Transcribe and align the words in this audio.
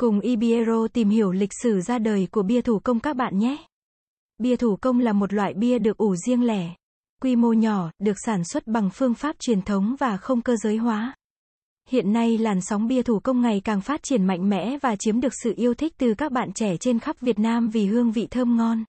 Cùng 0.00 0.20
Ibiero 0.20 0.88
tìm 0.88 1.08
hiểu 1.08 1.32
lịch 1.32 1.52
sử 1.62 1.80
ra 1.80 1.98
đời 1.98 2.28
của 2.30 2.42
bia 2.42 2.62
thủ 2.62 2.78
công 2.78 3.00
các 3.00 3.16
bạn 3.16 3.38
nhé. 3.38 3.56
Bia 4.38 4.56
thủ 4.56 4.76
công 4.76 4.98
là 4.98 5.12
một 5.12 5.32
loại 5.32 5.54
bia 5.54 5.78
được 5.78 5.96
ủ 5.96 6.16
riêng 6.16 6.42
lẻ, 6.42 6.74
quy 7.22 7.36
mô 7.36 7.52
nhỏ, 7.52 7.90
được 7.98 8.16
sản 8.26 8.44
xuất 8.44 8.66
bằng 8.66 8.90
phương 8.90 9.14
pháp 9.14 9.36
truyền 9.38 9.62
thống 9.62 9.96
và 9.98 10.16
không 10.16 10.42
cơ 10.42 10.56
giới 10.56 10.76
hóa. 10.76 11.14
Hiện 11.88 12.12
nay 12.12 12.38
làn 12.38 12.60
sóng 12.60 12.86
bia 12.86 13.02
thủ 13.02 13.20
công 13.20 13.40
ngày 13.40 13.60
càng 13.64 13.80
phát 13.80 14.02
triển 14.02 14.26
mạnh 14.26 14.48
mẽ 14.48 14.78
và 14.82 14.96
chiếm 14.96 15.20
được 15.20 15.32
sự 15.42 15.54
yêu 15.56 15.74
thích 15.74 15.94
từ 15.98 16.14
các 16.14 16.32
bạn 16.32 16.52
trẻ 16.52 16.76
trên 16.76 16.98
khắp 16.98 17.20
Việt 17.20 17.38
Nam 17.38 17.68
vì 17.68 17.86
hương 17.86 18.12
vị 18.12 18.26
thơm 18.30 18.56
ngon. 18.56 18.84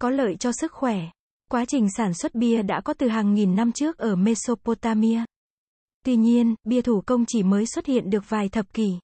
Có 0.00 0.10
lợi 0.10 0.36
cho 0.36 0.52
sức 0.52 0.72
khỏe. 0.72 1.00
Quá 1.50 1.64
trình 1.64 1.86
sản 1.96 2.14
xuất 2.14 2.34
bia 2.34 2.62
đã 2.62 2.80
có 2.80 2.94
từ 2.94 3.08
hàng 3.08 3.34
nghìn 3.34 3.56
năm 3.56 3.72
trước 3.72 3.98
ở 3.98 4.16
Mesopotamia. 4.16 5.24
Tuy 6.04 6.16
nhiên, 6.16 6.54
bia 6.64 6.82
thủ 6.82 7.02
công 7.06 7.24
chỉ 7.28 7.42
mới 7.42 7.66
xuất 7.66 7.86
hiện 7.86 8.10
được 8.10 8.24
vài 8.28 8.48
thập 8.48 8.72
kỷ. 8.72 8.98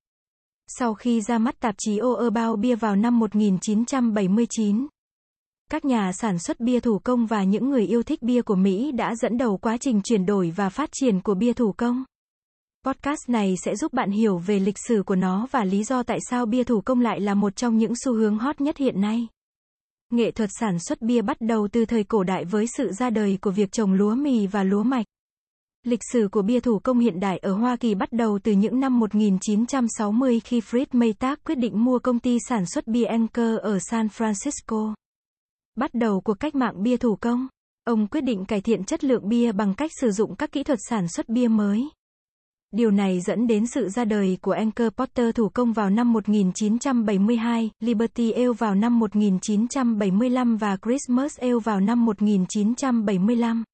Sau 0.67 0.95
khi 0.95 1.21
ra 1.21 1.39
mắt 1.39 1.61
tạp 1.61 1.75
chí 1.79 1.99
O 1.99 2.15
About 2.15 2.61
Bia 2.61 2.75
vào 2.75 2.97
năm 2.97 3.19
1979, 3.19 4.87
các 5.71 5.85
nhà 5.85 6.13
sản 6.13 6.39
xuất 6.39 6.61
bia 6.61 6.81
thủ 6.81 6.99
công 6.99 7.27
và 7.27 7.45
những 7.45 7.71
người 7.71 7.87
yêu 7.87 8.03
thích 8.03 8.23
bia 8.23 8.43
của 8.43 8.55
Mỹ 8.55 8.93
đã 8.93 9.15
dẫn 9.15 9.39
đầu 9.39 9.57
quá 9.57 9.77
trình 9.81 10.01
chuyển 10.05 10.27
đổi 10.27 10.53
và 10.57 10.69
phát 10.69 10.89
triển 10.93 11.21
của 11.21 11.35
bia 11.35 11.53
thủ 11.53 11.73
công. 11.73 12.05
Podcast 12.85 13.29
này 13.29 13.55
sẽ 13.65 13.77
giúp 13.77 13.93
bạn 13.93 14.11
hiểu 14.11 14.39
về 14.39 14.59
lịch 14.59 14.79
sử 14.89 15.03
của 15.07 15.17
nó 15.17 15.47
và 15.51 15.65
lý 15.65 15.85
do 15.85 16.03
tại 16.03 16.19
sao 16.31 16.47
bia 16.47 16.65
thủ 16.65 16.81
công 16.81 17.01
lại 17.01 17.21
là 17.21 17.35
một 17.35 17.57
trong 17.57 17.79
những 17.79 17.93
xu 18.05 18.15
hướng 18.15 18.39
hot 18.39 18.61
nhất 18.61 18.77
hiện 18.77 19.01
nay. 19.01 19.29
Nghệ 20.13 20.31
thuật 20.31 20.51
sản 20.61 20.79
xuất 20.79 21.03
bia 21.03 21.23
bắt 21.23 21.37
đầu 21.41 21.69
từ 21.73 21.85
thời 21.85 22.05
cổ 22.05 22.23
đại 22.23 22.45
với 22.45 22.67
sự 22.77 22.93
ra 22.93 23.11
đời 23.11 23.39
của 23.41 23.51
việc 23.51 23.73
trồng 23.73 23.93
lúa 23.93 24.15
mì 24.15 24.47
và 24.47 24.63
lúa 24.63 24.83
mạch. 24.83 25.07
Lịch 25.87 26.01
sử 26.13 26.29
của 26.33 26.43
bia 26.43 26.61
thủ 26.61 26.79
công 26.79 26.99
hiện 26.99 27.21
đại 27.21 27.39
ở 27.39 27.53
Hoa 27.53 27.77
Kỳ 27.77 27.95
bắt 27.95 28.13
đầu 28.13 28.39
từ 28.43 28.53
những 28.53 28.81
năm 28.81 28.99
1960 28.99 30.41
khi 30.41 30.61
Fritz 30.61 30.87
Maytag 30.93 31.35
quyết 31.45 31.55
định 31.55 31.85
mua 31.85 31.99
công 31.99 32.19
ty 32.19 32.39
sản 32.49 32.67
xuất 32.67 32.87
bia 32.87 33.05
Anchor 33.05 33.59
ở 33.63 33.79
San 33.79 34.07
Francisco. 34.07 34.95
Bắt 35.77 35.91
đầu 35.95 36.21
cuộc 36.21 36.35
cách 36.35 36.55
mạng 36.55 36.83
bia 36.83 36.97
thủ 36.97 37.17
công, 37.17 37.49
ông 37.85 38.07
quyết 38.07 38.21
định 38.21 38.45
cải 38.45 38.61
thiện 38.61 38.85
chất 38.85 39.05
lượng 39.05 39.29
bia 39.29 39.53
bằng 39.53 39.75
cách 39.75 39.91
sử 40.01 40.11
dụng 40.11 40.37
các 40.37 40.53
kỹ 40.53 40.63
thuật 40.63 40.79
sản 40.89 41.09
xuất 41.09 41.29
bia 41.29 41.49
mới. 41.49 41.89
Điều 42.73 42.91
này 42.91 43.21
dẫn 43.21 43.47
đến 43.47 43.67
sự 43.67 43.89
ra 43.89 44.05
đời 44.05 44.39
của 44.43 44.53
Anchor 44.53 44.89
Porter 44.97 45.35
thủ 45.35 45.49
công 45.49 45.73
vào 45.73 45.91
năm 45.91 46.13
1972, 46.13 47.71
Liberty 47.81 48.31
Ale 48.31 48.53
vào 48.59 48.75
năm 48.75 48.99
1975 48.99 50.57
và 50.57 50.77
Christmas 50.85 51.39
Ale 51.39 51.59
vào 51.65 51.81
năm 51.81 52.05
1975. 52.05 53.65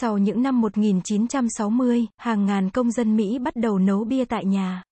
Sau 0.00 0.18
những 0.18 0.42
năm 0.42 0.60
1960, 0.60 2.06
hàng 2.16 2.46
ngàn 2.46 2.70
công 2.70 2.90
dân 2.90 3.16
Mỹ 3.16 3.38
bắt 3.38 3.56
đầu 3.56 3.78
nấu 3.78 4.04
bia 4.04 4.24
tại 4.24 4.44
nhà. 4.44 4.82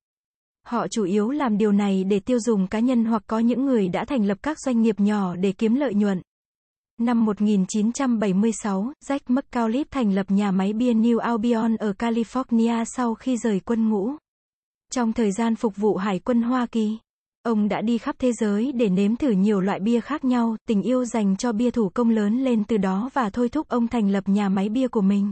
Họ 0.67 0.89
chủ 0.89 1.05
yếu 1.05 1.31
làm 1.31 1.59
điều 1.59 1.73
này 1.73 2.05
để 2.05 2.21
tiêu 2.21 2.39
dùng 2.41 2.67
cá 2.67 2.79
nhân 2.79 3.05
hoặc 3.05 3.23
có 3.27 3.39
những 3.39 3.65
người 3.65 3.89
đã 3.89 4.05
thành 4.05 4.25
lập 4.25 4.39
các 4.43 4.59
doanh 4.61 4.83
nghiệp 4.83 5.01
nhỏ 5.01 5.37
để 5.37 5.53
kiếm 5.53 5.75
lợi 5.75 5.95
nhuận. 5.95 6.23
Năm 7.01 7.25
1976, 7.25 8.93
Jack 9.09 9.19
McAuliffe 9.27 9.85
thành 9.91 10.13
lập 10.13 10.27
nhà 10.29 10.51
máy 10.51 10.73
bia 10.73 10.93
New 10.93 11.19
Albion 11.19 11.77
ở 11.77 11.93
California 11.99 12.85
sau 12.85 13.15
khi 13.15 13.37
rời 13.37 13.61
quân 13.61 13.89
ngũ. 13.89 14.11
Trong 14.93 15.13
thời 15.13 15.33
gian 15.33 15.57
phục 15.57 15.77
vụ 15.77 15.97
Hải 15.97 16.19
quân 16.19 16.43
Hoa 16.43 16.67
Kỳ, 16.67 16.99
ông 17.43 17.69
đã 17.69 17.81
đi 17.81 17.99
khắp 17.99 18.17
thế 18.19 18.33
giới 18.33 18.73
để 18.73 18.89
nếm 18.89 19.17
thử 19.17 19.31
nhiều 19.31 19.61
loại 19.61 19.81
bia 19.81 20.01
khác 20.01 20.25
nhau, 20.25 20.57
tình 20.69 20.83
yêu 20.83 21.05
dành 21.05 21.37
cho 21.37 21.53
bia 21.53 21.71
thủ 21.71 21.89
công 21.95 22.11
lớn 22.11 22.45
lên 22.45 22.65
từ 22.65 22.77
đó 22.77 23.11
và 23.13 23.31
thôi 23.31 23.49
thúc 23.49 23.69
ông 23.69 23.89
thành 23.89 24.11
lập 24.11 24.29
nhà 24.29 24.49
máy 24.49 24.69
bia 24.69 24.89
của 24.89 25.01
mình. 25.01 25.31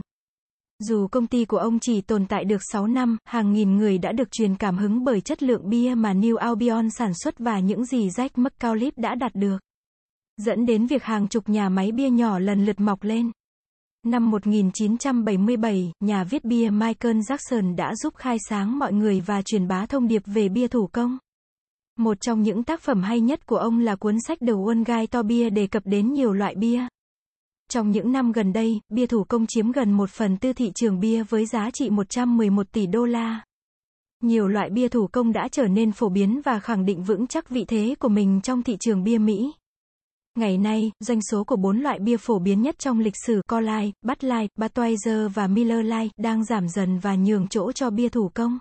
Dù 0.79 1.07
công 1.07 1.27
ty 1.27 1.45
của 1.45 1.57
ông 1.57 1.79
chỉ 1.79 2.01
tồn 2.01 2.25
tại 2.25 2.45
được 2.45 2.61
6 2.71 2.87
năm, 2.87 3.17
hàng 3.25 3.53
nghìn 3.53 3.75
người 3.75 3.97
đã 3.97 4.11
được 4.11 4.31
truyền 4.31 4.55
cảm 4.55 4.77
hứng 4.77 5.03
bởi 5.03 5.21
chất 5.21 5.43
lượng 5.43 5.69
bia 5.69 5.95
mà 5.95 6.13
New 6.13 6.35
Albion 6.37 6.89
sản 6.89 7.11
xuất 7.13 7.39
và 7.39 7.59
những 7.59 7.85
gì 7.85 8.07
Jack 8.07 8.29
McAuliffe 8.35 8.91
đã 8.95 9.15
đạt 9.15 9.35
được 9.35 9.57
dẫn 10.37 10.65
đến 10.65 10.87
việc 10.87 11.03
hàng 11.03 11.27
chục 11.27 11.49
nhà 11.49 11.69
máy 11.69 11.91
bia 11.91 12.09
nhỏ 12.09 12.39
lần 12.39 12.65
lượt 12.65 12.79
mọc 12.79 13.03
lên. 13.03 13.31
Năm 14.03 14.31
1977, 14.31 15.91
nhà 15.99 16.23
viết 16.23 16.45
bia 16.45 16.69
Michael 16.69 17.17
Jackson 17.17 17.75
đã 17.75 17.95
giúp 17.95 18.15
khai 18.15 18.37
sáng 18.49 18.79
mọi 18.79 18.93
người 18.93 19.21
và 19.21 19.41
truyền 19.41 19.67
bá 19.67 19.85
thông 19.85 20.07
điệp 20.07 20.21
về 20.25 20.49
bia 20.49 20.67
thủ 20.67 20.87
công. 20.91 21.17
Một 21.97 22.21
trong 22.21 22.41
những 22.41 22.63
tác 22.63 22.81
phẩm 22.81 23.03
hay 23.03 23.19
nhất 23.19 23.45
của 23.45 23.57
ông 23.57 23.79
là 23.79 23.95
cuốn 23.95 24.15
sách 24.27 24.39
The 24.39 24.53
One 24.67 24.83
Guy 24.87 25.07
to 25.07 25.23
Beer 25.23 25.53
đề 25.53 25.67
cập 25.67 25.83
đến 25.85 26.13
nhiều 26.13 26.33
loại 26.33 26.55
bia. 26.55 26.87
Trong 27.69 27.91
những 27.91 28.11
năm 28.11 28.31
gần 28.31 28.53
đây, 28.53 28.79
bia 28.89 29.07
thủ 29.07 29.23
công 29.23 29.45
chiếm 29.47 29.71
gần 29.71 29.91
một 29.91 30.09
phần 30.09 30.37
tư 30.37 30.53
thị 30.53 30.71
trường 30.75 30.99
bia 30.99 31.23
với 31.23 31.45
giá 31.45 31.69
trị 31.73 31.89
111 31.89 32.71
tỷ 32.71 32.87
đô 32.87 33.05
la. 33.05 33.41
Nhiều 34.23 34.47
loại 34.47 34.69
bia 34.69 34.87
thủ 34.87 35.07
công 35.07 35.31
đã 35.31 35.47
trở 35.51 35.67
nên 35.67 35.91
phổ 35.91 36.09
biến 36.09 36.41
và 36.45 36.59
khẳng 36.59 36.85
định 36.85 37.03
vững 37.03 37.27
chắc 37.27 37.49
vị 37.49 37.65
thế 37.67 37.95
của 37.99 38.09
mình 38.09 38.41
trong 38.43 38.63
thị 38.63 38.77
trường 38.79 39.03
bia 39.03 39.17
Mỹ. 39.17 39.51
Ngày 40.35 40.57
nay, 40.57 40.91
doanh 40.99 41.19
số 41.21 41.43
của 41.43 41.55
bốn 41.55 41.79
loại 41.79 41.99
bia 41.99 42.17
phổ 42.17 42.39
biến 42.39 42.61
nhất 42.61 42.79
trong 42.79 42.99
lịch 42.99 43.15
sử 43.25 43.41
Coors 43.47 43.67
Light, 43.67 43.95
Bud 44.01 44.17
Light, 44.21 44.51
Budweiser 44.57 45.29
và 45.29 45.47
Miller 45.47 45.85
Lite 45.85 46.09
đang 46.17 46.45
giảm 46.45 46.69
dần 46.69 46.99
và 46.99 47.15
nhường 47.15 47.47
chỗ 47.47 47.71
cho 47.71 47.89
bia 47.89 48.09
thủ 48.09 48.31
công. 48.33 48.59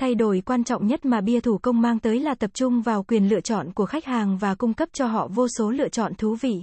Thay 0.00 0.14
đổi 0.14 0.42
quan 0.46 0.64
trọng 0.64 0.86
nhất 0.86 1.04
mà 1.04 1.20
bia 1.20 1.40
thủ 1.40 1.58
công 1.58 1.80
mang 1.80 1.98
tới 1.98 2.20
là 2.20 2.34
tập 2.34 2.50
trung 2.54 2.82
vào 2.82 3.02
quyền 3.02 3.28
lựa 3.28 3.40
chọn 3.40 3.72
của 3.72 3.86
khách 3.86 4.04
hàng 4.04 4.38
và 4.38 4.54
cung 4.54 4.74
cấp 4.74 4.88
cho 4.92 5.06
họ 5.06 5.28
vô 5.28 5.46
số 5.58 5.70
lựa 5.70 5.88
chọn 5.88 6.14
thú 6.14 6.36
vị. 6.40 6.62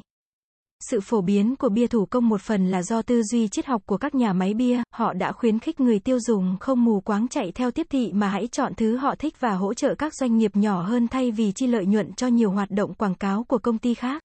Sự 0.90 1.00
phổ 1.02 1.22
biến 1.22 1.56
của 1.56 1.70
bia 1.70 1.88
thủ 1.88 2.06
công 2.06 2.30
một 2.30 2.42
phần 2.42 2.72
là 2.72 2.84
do 2.84 3.02
tư 3.02 3.24
duy 3.24 3.48
triết 3.48 3.66
học 3.66 3.82
của 3.86 3.98
các 3.98 4.16
nhà 4.16 4.34
máy 4.34 4.54
bia, 4.54 4.84
họ 4.94 5.14
đã 5.14 5.32
khuyến 5.32 5.60
khích 5.60 5.80
người 5.80 6.00
tiêu 6.00 6.20
dùng 6.20 6.58
không 6.60 6.86
mù 6.86 7.02
quáng 7.02 7.28
chạy 7.28 7.52
theo 7.52 7.72
tiếp 7.72 7.88
thị 7.90 8.12
mà 8.14 8.30
hãy 8.30 8.48
chọn 8.48 8.74
thứ 8.74 8.98
họ 8.98 9.16
thích 9.16 9.40
và 9.40 9.54
hỗ 9.54 9.74
trợ 9.74 9.96
các 9.96 10.14
doanh 10.16 10.38
nghiệp 10.38 10.56
nhỏ 10.56 10.82
hơn 10.82 11.08
thay 11.08 11.32
vì 11.32 11.52
chi 11.52 11.68
lợi 11.68 11.86
nhuận 11.86 12.14
cho 12.14 12.28
nhiều 12.28 12.52
hoạt 12.52 12.72
động 12.72 12.94
quảng 12.94 13.16
cáo 13.16 13.44
của 13.44 13.58
công 13.58 13.78
ty 13.78 13.94
khác. 13.94 14.22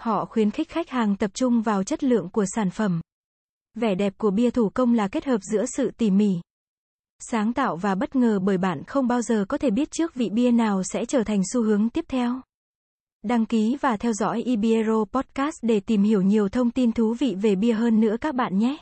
Họ 0.00 0.24
khuyến 0.24 0.50
khích 0.50 0.68
khách 0.68 0.90
hàng 0.90 1.16
tập 1.16 1.30
trung 1.34 1.62
vào 1.62 1.84
chất 1.84 2.04
lượng 2.04 2.28
của 2.28 2.44
sản 2.54 2.70
phẩm. 2.70 3.00
Vẻ 3.74 3.94
đẹp 3.94 4.12
của 4.18 4.30
bia 4.30 4.50
thủ 4.50 4.70
công 4.74 4.94
là 4.94 5.08
kết 5.08 5.24
hợp 5.24 5.40
giữa 5.42 5.64
sự 5.66 5.90
tỉ 5.90 6.10
mỉ, 6.10 6.40
sáng 7.20 7.52
tạo 7.52 7.76
và 7.76 7.94
bất 7.94 8.16
ngờ 8.16 8.38
bởi 8.38 8.58
bạn 8.58 8.84
không 8.84 9.08
bao 9.08 9.22
giờ 9.22 9.44
có 9.48 9.58
thể 9.58 9.70
biết 9.70 9.90
trước 9.90 10.14
vị 10.14 10.30
bia 10.30 10.50
nào 10.50 10.82
sẽ 10.82 11.04
trở 11.04 11.24
thành 11.24 11.42
xu 11.52 11.62
hướng 11.62 11.90
tiếp 11.90 12.04
theo. 12.08 12.40
Đăng 13.22 13.46
ký 13.46 13.76
và 13.80 13.96
theo 13.96 14.12
dõi 14.12 14.42
e 14.42 14.44
Ibiero 14.44 15.04
Podcast 15.12 15.56
để 15.62 15.80
tìm 15.80 16.02
hiểu 16.02 16.22
nhiều 16.22 16.48
thông 16.48 16.70
tin 16.70 16.92
thú 16.92 17.14
vị 17.14 17.34
về 17.42 17.54
bia 17.54 17.72
hơn 17.72 18.00
nữa 18.00 18.16
các 18.20 18.34
bạn 18.34 18.58
nhé. 18.58 18.76